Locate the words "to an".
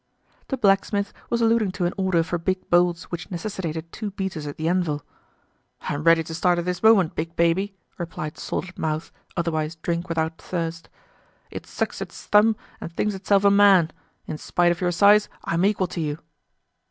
1.73-1.93